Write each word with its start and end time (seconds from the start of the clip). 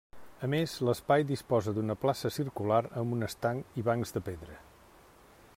A 0.45 0.47
més, 0.53 0.71
l'espai 0.87 1.25
disposa 1.31 1.75
d'una 1.75 1.97
plaça 2.05 2.33
circular 2.39 2.81
amb 3.03 3.17
un 3.19 3.29
estanc 3.31 3.81
i 3.83 3.89
bancs 3.93 4.17
de 4.17 4.27
pedra. 4.31 4.61